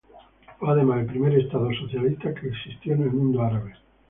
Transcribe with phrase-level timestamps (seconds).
[0.57, 3.71] Fue, además, el primer Estado socialista que existió en el mundo árabe.